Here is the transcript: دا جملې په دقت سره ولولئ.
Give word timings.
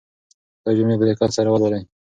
دا 0.63 0.71
جملې 0.77 0.95
په 0.99 1.05
دقت 1.09 1.29
سره 1.37 1.49
ولولئ. 1.49 1.83